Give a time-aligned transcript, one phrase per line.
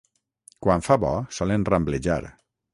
[0.65, 2.21] Quan fa bo solen ramblejar.